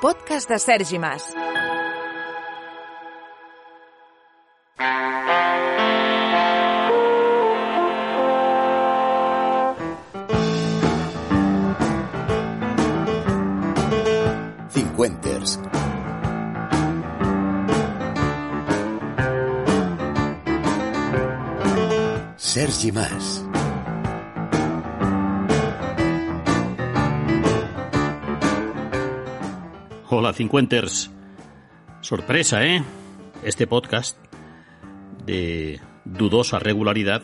[0.00, 1.34] Podcast de Sergi Mas.
[14.68, 15.58] Cincuenters.
[22.36, 23.47] Sergi Mas.
[30.32, 31.10] Cincuenters.
[32.00, 32.82] Sorpresa, ¿eh?
[33.42, 34.18] Este podcast
[35.24, 37.22] de dudosa regularidad.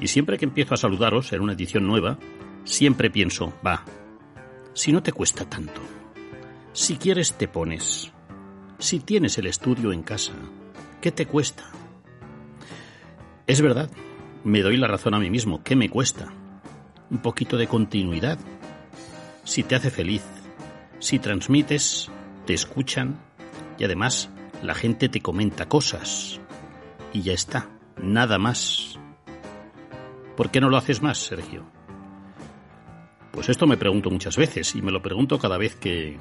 [0.00, 2.18] Y siempre que empiezo a saludaros en una edición nueva,
[2.64, 3.84] siempre pienso, va,
[4.74, 5.80] si no te cuesta tanto,
[6.72, 8.12] si quieres te pones,
[8.78, 10.32] si tienes el estudio en casa,
[11.00, 11.64] ¿qué te cuesta?
[13.46, 13.90] Es verdad,
[14.44, 16.32] me doy la razón a mí mismo, ¿qué me cuesta?
[17.10, 18.38] Un poquito de continuidad.
[19.44, 20.22] Si te hace feliz,
[21.02, 22.10] si transmites,
[22.46, 23.20] te escuchan
[23.76, 24.30] y además
[24.62, 26.40] la gente te comenta cosas.
[27.12, 27.68] Y ya está,
[28.00, 29.00] nada más.
[30.36, 31.64] ¿Por qué no lo haces más, Sergio?
[33.32, 36.20] Pues esto me pregunto muchas veces y me lo pregunto cada vez que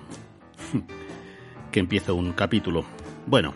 [1.72, 2.84] que empiezo un capítulo.
[3.28, 3.54] Bueno,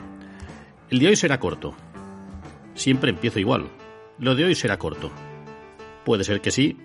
[0.92, 1.74] el de hoy será corto.
[2.76, 3.68] Siempre empiezo igual.
[4.20, 5.12] Lo de hoy será corto.
[6.06, 6.78] Puede ser que sí,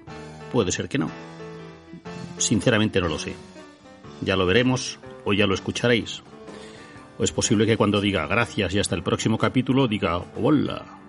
[0.51, 1.11] puede ser que no.
[2.39, 3.35] Sinceramente no lo sé.
[4.21, 6.23] Ya lo veremos o ya lo escucharéis.
[7.19, 11.01] O es posible que cuando diga gracias y hasta el próximo capítulo diga hola.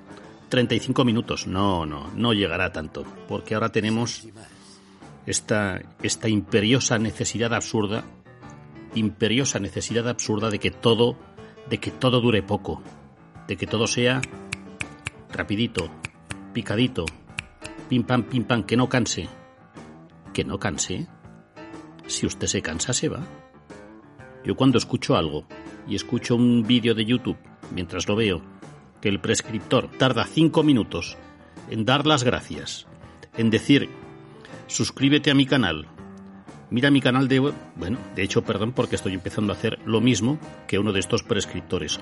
[0.50, 1.48] 35 minutos.
[1.48, 3.06] No, no, no llegará tanto.
[3.28, 4.28] Porque ahora tenemos
[5.26, 8.04] esta, esta imperiosa necesidad absurda,
[8.96, 11.18] imperiosa necesidad absurda de que todo,
[11.70, 12.82] de que todo dure poco,
[13.48, 14.22] de que todo sea
[15.32, 15.90] rapidito,
[16.54, 17.06] picadito,
[17.88, 19.30] pim pam, pim pam, que no canse.
[20.34, 21.08] ¿Que no canse?
[22.12, 23.22] Si usted se cansa, se va.
[24.44, 25.46] Yo cuando escucho algo
[25.88, 27.38] y escucho un vídeo de YouTube
[27.74, 28.42] mientras lo veo,
[29.00, 31.18] que el prescriptor tarda cinco minutos
[31.70, 32.86] en dar las gracias,
[33.38, 33.88] en decir,
[34.68, 35.88] suscríbete a mi canal,
[36.70, 37.54] mira mi canal de...
[37.78, 41.24] Bueno, de hecho, perdón, porque estoy empezando a hacer lo mismo que uno de estos
[41.24, 42.02] prescriptores.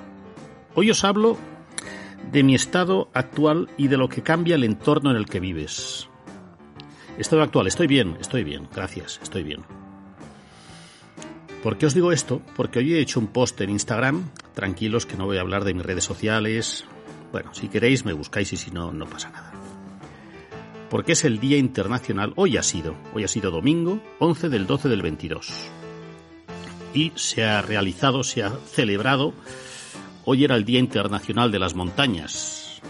[0.74, 1.38] Hoy os hablo
[2.32, 6.10] de mi estado actual y de lo que cambia el entorno en el que vives.
[7.20, 9.62] Estado actual, estoy bien, estoy bien, gracias, estoy bien.
[11.64, 12.42] ¿Por qué os digo esto?
[12.56, 15.74] Porque hoy he hecho un post en Instagram, tranquilos que no voy a hablar de
[15.74, 16.86] mis redes sociales.
[17.34, 19.52] Bueno, si queréis me buscáis y si no, no pasa nada.
[20.90, 24.88] Porque es el Día Internacional, hoy ha sido, hoy ha sido domingo, 11 del 12
[24.88, 25.52] del 22.
[26.94, 29.34] Y se ha realizado, se ha celebrado,
[30.24, 32.82] hoy era el Día Internacional de las Montañas.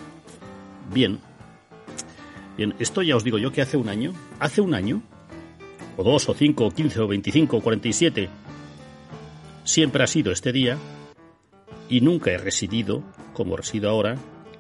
[0.93, 1.19] Bien,
[2.55, 5.01] bien, esto ya os digo yo que hace un año, hace un año,
[5.97, 8.29] o dos, o cinco, o quince, o veinticinco, o cuarenta y siete,
[9.69, 10.77] siempre ha sido este día
[11.89, 13.03] y nunca he residido,
[13.33, 14.17] como resido ahora,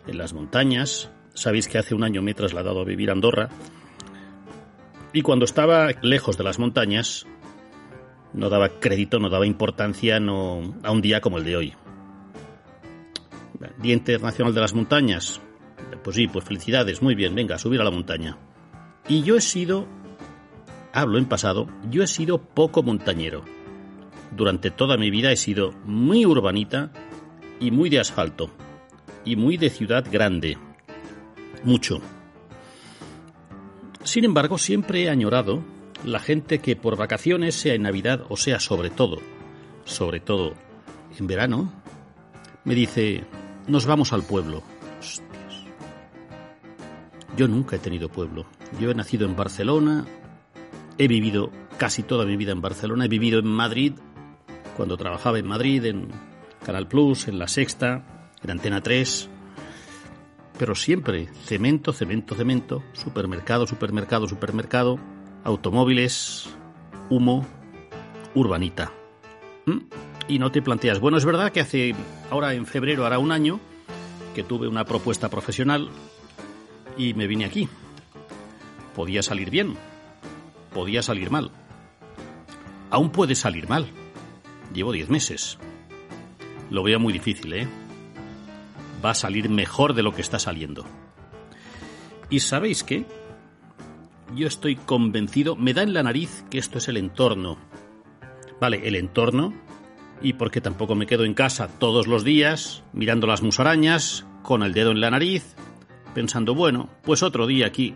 [0.07, 1.11] en las montañas.
[1.33, 3.49] Sabéis que hace un año me he trasladado a vivir a Andorra.
[5.13, 7.25] Y cuando estaba lejos de las montañas,
[8.33, 11.73] no daba crédito, no daba importancia a un día como el de hoy.
[13.81, 15.41] Día Internacional de las Montañas.
[16.03, 18.37] Pues sí, pues felicidades, muy bien, venga, a subir a la montaña.
[19.07, 19.87] Y yo he sido,
[20.93, 23.43] hablo en pasado, yo he sido poco montañero
[24.35, 26.91] durante toda mi vida he sido muy urbanita
[27.59, 28.49] y muy de asfalto.
[29.25, 30.57] Y muy de ciudad grande.
[31.63, 32.01] Mucho.
[34.03, 35.61] Sin embargo, siempre he añorado
[36.03, 39.17] la gente que por vacaciones, sea en Navidad o sea sobre todo,
[39.83, 40.53] sobre todo
[41.17, 41.71] en verano,
[42.63, 43.23] me dice,
[43.67, 44.63] nos vamos al pueblo.
[47.35, 48.45] Yo nunca he tenido pueblo.
[48.79, 50.05] Yo he nacido en Barcelona,
[50.97, 53.93] he vivido casi toda mi vida en Barcelona, he vivido en Madrid,
[54.79, 56.07] cuando trabajaba en Madrid, en
[56.65, 59.29] Canal Plus, en La Sexta, en Antena 3.
[60.57, 64.97] Pero siempre cemento, cemento, cemento, supermercado, supermercado, supermercado,
[65.43, 66.49] automóviles,
[67.09, 67.45] humo,
[68.35, 68.93] urbanita.
[69.65, 69.79] ¿Mm?
[70.29, 71.93] Y no te planteas, bueno, es verdad que hace,
[72.31, 73.59] ahora en febrero hará un año,
[74.33, 75.89] que tuve una propuesta profesional
[76.95, 77.67] y me vine aquí.
[78.95, 79.75] Podía salir bien,
[80.73, 81.51] podía salir mal.
[82.89, 83.91] aún puede salir mal.
[84.79, 85.57] Llevo 10 meses.
[86.69, 87.67] Lo veo muy difícil, ¿eh?
[89.03, 90.85] Va a salir mejor de lo que está saliendo.
[92.29, 93.05] ¿Y sabéis qué?
[94.33, 97.57] Yo estoy convencido, me da en la nariz que esto es el entorno.
[98.61, 99.53] Vale, el entorno,
[100.21, 104.71] y porque tampoco me quedo en casa todos los días mirando las musarañas, con el
[104.71, 105.57] dedo en la nariz,
[106.13, 107.95] pensando, bueno, pues otro día aquí,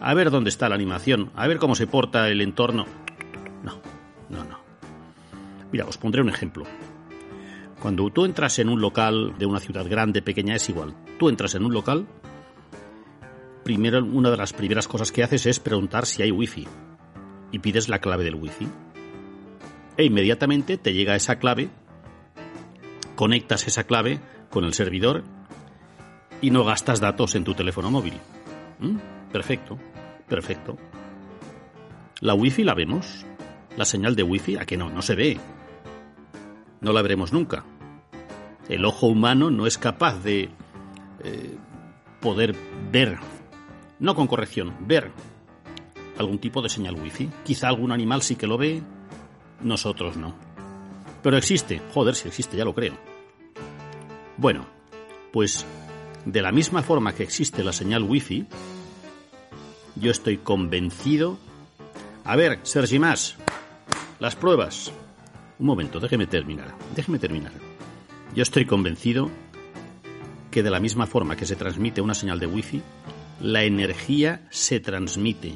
[0.00, 2.86] a ver dónde está la animación, a ver cómo se porta el entorno.
[3.62, 3.80] No,
[4.28, 4.57] no, no.
[5.72, 6.64] Mira, os pondré un ejemplo.
[7.80, 10.94] Cuando tú entras en un local de una ciudad grande, pequeña, es igual.
[11.18, 12.06] Tú entras en un local,
[13.62, 16.66] primero una de las primeras cosas que haces es preguntar si hay wifi
[17.52, 18.66] y pides la clave del wifi.
[19.96, 21.68] E inmediatamente te llega esa clave,
[23.14, 25.24] conectas esa clave con el servidor
[26.40, 28.14] y no gastas datos en tu teléfono móvil.
[28.78, 28.96] ¿Mm?
[29.32, 29.78] Perfecto,
[30.28, 30.76] perfecto.
[32.20, 33.26] La wifi la vemos.
[33.76, 34.90] La señal de wifi, ¿a que no?
[34.90, 35.38] No se ve.
[36.80, 37.64] No la veremos nunca.
[38.68, 40.50] El ojo humano no es capaz de
[41.24, 41.56] eh,
[42.20, 42.54] poder
[42.92, 43.18] ver,
[43.98, 45.10] no con corrección, ver
[46.18, 47.30] algún tipo de señal wifi.
[47.44, 48.82] Quizá algún animal sí que lo ve,
[49.62, 50.34] nosotros no.
[51.22, 52.94] Pero existe, joder, si existe, ya lo creo.
[54.36, 54.66] Bueno,
[55.32, 55.64] pues
[56.24, 58.46] de la misma forma que existe la señal wifi,
[59.96, 61.38] yo estoy convencido.
[62.24, 63.36] A ver, Sergi Más,
[64.20, 64.92] las pruebas.
[65.58, 66.74] Un momento, déjeme terminar.
[66.94, 67.52] Déjeme terminar.
[68.34, 69.30] Yo estoy convencido
[70.50, 72.82] que de la misma forma que se transmite una señal de wifi,
[73.40, 75.54] la energía se transmite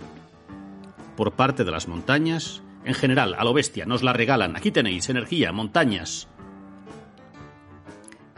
[1.17, 4.57] por parte de las montañas, en general, a lo bestia, nos la regalan.
[4.57, 6.29] Aquí tenéis energía, montañas.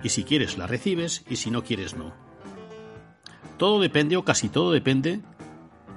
[0.03, 2.13] Y si quieres la recibes y si no quieres no.
[3.57, 5.23] Todo depende o casi todo depende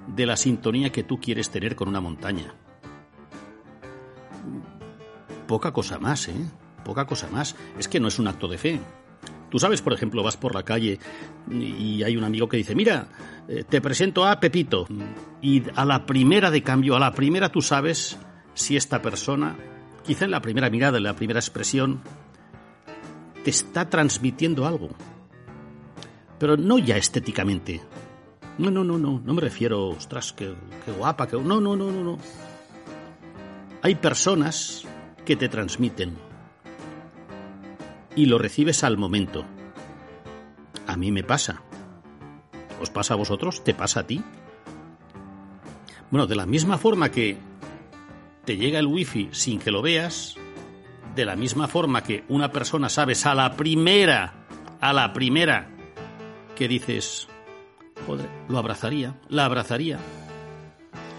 [0.07, 2.53] de la sintonía que tú quieres tener con una montaña.
[5.47, 6.35] Poca cosa más, ¿eh?
[6.83, 7.55] Poca cosa más.
[7.77, 8.79] Es que no es un acto de fe.
[9.49, 10.99] Tú sabes, por ejemplo, vas por la calle
[11.49, 13.07] y hay un amigo que dice, mira,
[13.47, 14.87] eh, te presento a Pepito.
[15.41, 18.17] Y a la primera de cambio, a la primera tú sabes
[18.53, 19.55] si esta persona,
[20.03, 22.01] quizá en la primera mirada, en la primera expresión,
[23.43, 24.89] te está transmitiendo algo.
[26.39, 27.81] Pero no ya estéticamente.
[28.57, 30.53] No, no, no, no, no me refiero, ostras, qué,
[30.83, 31.37] qué guapa, que...
[31.37, 32.17] No, no, no, no, no.
[33.81, 34.85] Hay personas
[35.27, 36.15] que te transmiten
[38.15, 39.43] y lo recibes al momento.
[40.87, 41.61] A mí me pasa.
[42.81, 43.61] ¿Os pasa a vosotros?
[43.61, 44.23] ¿Te pasa a ti?
[46.09, 47.37] Bueno, de la misma forma que
[48.45, 50.35] te llega el wifi sin que lo veas,
[51.13, 54.47] de la misma forma que una persona sabes a la primera,
[54.79, 55.69] a la primera,
[56.55, 57.27] que dices,
[58.05, 59.99] joder, lo abrazaría, la abrazaría.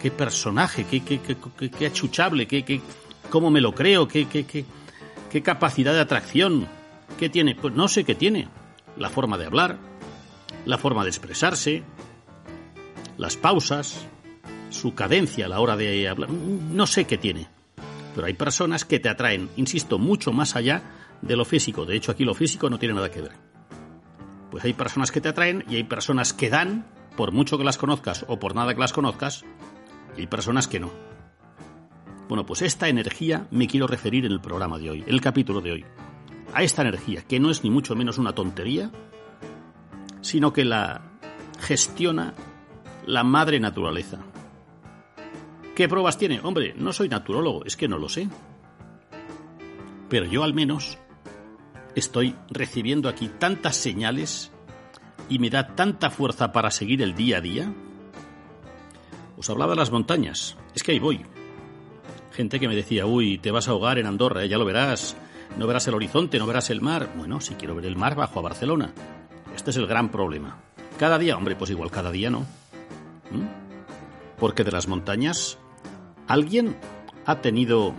[0.00, 2.80] Qué personaje, qué, qué, qué, qué achuchable, qué, qué,
[3.30, 6.66] cómo me lo creo, qué, qué, capacidad de atracción,
[7.18, 7.54] qué tiene.
[7.54, 8.48] Pues no sé qué tiene.
[8.96, 9.78] La forma de hablar,
[10.64, 11.82] la forma de expresarse,
[13.16, 14.06] las pausas,
[14.70, 16.30] su cadencia a la hora de hablar.
[16.30, 17.48] No sé qué tiene.
[18.14, 20.82] Pero hay personas que te atraen, insisto, mucho más allá
[21.22, 21.84] de lo físico.
[21.84, 23.32] De hecho, aquí lo físico no tiene nada que ver.
[24.50, 26.86] Pues hay personas que te atraen y hay personas que dan,
[27.16, 29.44] por mucho que las conozcas o por nada que las conozcas,
[30.16, 30.90] y hay personas que no.
[32.28, 35.72] Bueno, pues esta energía me quiero referir en el programa de hoy, el capítulo de
[35.72, 35.84] hoy.
[36.52, 38.90] A esta energía, que no es ni mucho menos una tontería,
[40.20, 41.02] sino que la
[41.58, 42.34] gestiona
[43.06, 44.18] la madre naturaleza.
[45.74, 46.40] ¿Qué pruebas tiene?
[46.42, 48.28] Hombre, no soy naturólogo, es que no lo sé.
[50.10, 50.98] Pero yo al menos
[51.94, 54.52] estoy recibiendo aquí tantas señales
[55.30, 57.72] y me da tanta fuerza para seguir el día a día.
[59.38, 61.24] Os hablaba de las montañas, es que ahí voy.
[62.38, 65.16] Gente que me decía, uy, te vas a ahogar en Andorra, ya lo verás,
[65.58, 67.10] no verás el horizonte, no verás el mar.
[67.16, 68.92] Bueno, si quiero ver el mar, bajo a Barcelona.
[69.54, 70.58] Este es el gran problema.
[70.98, 72.46] Cada día, hombre, pues igual cada día no.
[73.32, 74.38] ¿Mm?
[74.38, 75.58] Porque de las montañas
[76.28, 76.76] ¿Alguien
[77.24, 77.94] ha tenido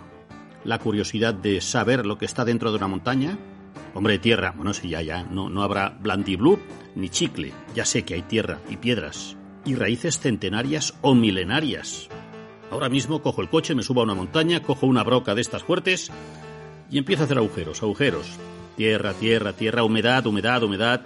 [0.63, 3.39] la curiosidad de saber lo que está dentro de una montaña?
[3.95, 4.53] Hombre, tierra.
[4.55, 5.23] Bueno, sí, ya, ya.
[5.23, 6.59] No, no habrá blandiblue
[6.95, 7.51] ni chicle.
[7.73, 9.35] Ya sé que hay tierra y piedras.
[9.65, 12.07] Y raíces centenarias o milenarias.
[12.71, 15.63] Ahora mismo cojo el coche, me subo a una montaña, cojo una broca de estas
[15.63, 16.11] fuertes
[16.91, 18.27] y empiezo a hacer agujeros, agujeros.
[18.77, 21.01] Tierra, tierra, tierra, humedad, humedad, humedad.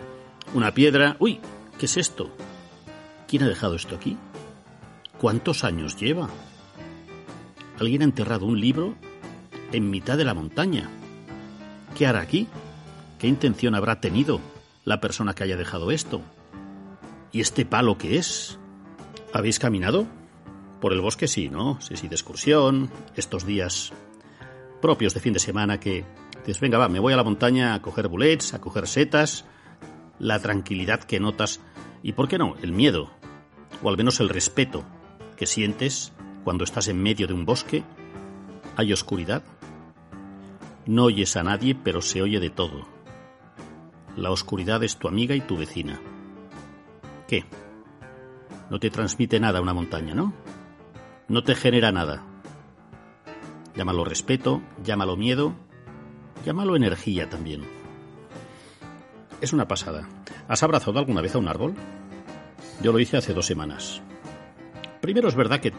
[0.53, 1.15] Una piedra.
[1.20, 1.39] ¡Uy!
[1.79, 2.29] ¿Qué es esto?
[3.27, 4.17] ¿Quién ha dejado esto aquí?
[5.20, 6.29] ¿Cuántos años lleva?
[7.79, 8.96] Alguien ha enterrado un libro
[9.72, 10.89] en mitad de la montaña.
[11.98, 12.48] ¿Qué hará aquí?
[13.20, 14.39] ¿Qué intención habrá tenido
[14.86, 16.22] la persona que haya dejado esto?
[17.32, 18.60] ¿Y este palo qué es?
[19.34, 20.05] ¿Habéis caminado?
[20.84, 21.80] Por el bosque sí, ¿no?
[21.80, 23.94] Sí, sí, de excursión, estos días
[24.82, 26.04] propios de fin de semana que
[26.40, 29.46] dices, venga, va, me voy a la montaña a coger bullets, a coger setas,
[30.20, 31.62] la tranquilidad que notas
[32.02, 33.12] y, ¿por qué no?, el miedo,
[33.82, 34.84] o al menos el respeto
[35.38, 36.12] que sientes
[36.44, 37.86] cuando estás en medio de un bosque.
[38.75, 39.42] Hay oscuridad.
[40.86, 42.86] No oyes a nadie, pero se oye de todo.
[44.18, 46.02] La oscuridad es tu amiga y tu vecina.
[47.25, 47.46] ¿Qué?
[48.70, 50.34] No te transmite nada una montaña, ¿no?
[51.27, 52.24] No te genera nada.
[53.75, 55.53] Llámalo respeto, llámalo miedo,
[56.46, 57.63] llámalo energía también.
[59.42, 60.08] Es una pasada.
[60.48, 61.74] ¿Has abrazado alguna vez a un árbol?
[62.82, 64.01] Yo lo hice hace dos semanas.
[65.01, 65.74] Primero es verdad que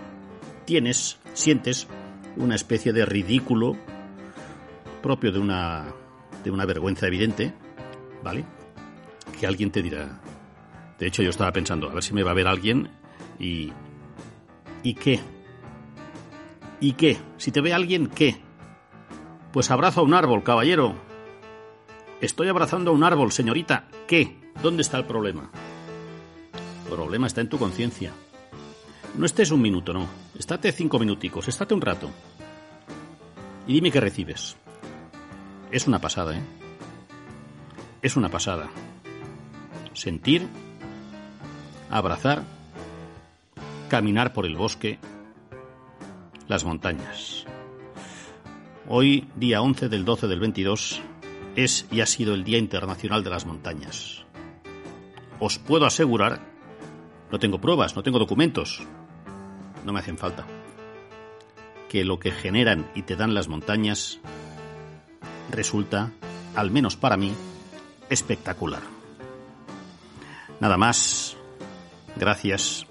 [0.64, 1.86] tienes, sientes
[2.36, 3.76] una especie de ridículo
[5.02, 5.84] propio de una,
[6.42, 7.52] de una vergüenza evidente,
[8.22, 8.44] ¿vale?
[9.38, 10.20] Que alguien te dirá.
[10.98, 12.88] De hecho, yo estaba pensando, a ver si me va a ver alguien
[13.38, 13.72] y.
[14.84, 15.18] ¿Y qué?
[16.78, 17.16] ¿Y qué?
[17.38, 18.36] Si te ve alguien, ¿qué?
[19.50, 20.94] Pues abrazo a un árbol, caballero.
[22.20, 23.88] Estoy abrazando a un árbol, señorita.
[24.06, 24.52] ¿Qué?
[24.62, 25.50] ¿Dónde está el problema?
[26.84, 28.12] El problema está en tu conciencia.
[29.16, 30.06] No estés un minuto, no.
[30.38, 32.10] Estate cinco minuticos, estate un rato.
[33.66, 34.56] Y dime qué recibes.
[35.70, 36.42] Es una pasada, ¿eh?
[38.02, 38.68] Es una pasada.
[39.94, 40.46] Sentir,
[41.88, 42.42] abrazar,
[43.88, 44.98] caminar por el bosque,
[46.48, 47.44] las montañas.
[48.88, 51.00] Hoy, día 11 del 12 del 22,
[51.56, 54.24] es y ha sido el Día Internacional de las Montañas.
[55.40, 56.54] Os puedo asegurar
[57.34, 58.80] no tengo pruebas, no tengo documentos.
[59.84, 60.46] No me hacen falta.
[61.88, 64.20] Que lo que generan y te dan las montañas
[65.50, 66.12] resulta,
[66.54, 67.32] al menos para mí,
[68.08, 68.82] espectacular.
[70.60, 71.36] Nada más.
[72.14, 72.86] Gracias.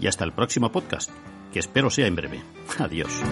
[0.00, 1.10] Y hasta el próximo podcast,
[1.52, 2.42] que espero sea en breve.
[2.78, 3.22] Adiós.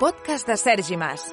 [0.00, 1.30] podcast de Sergi Mas.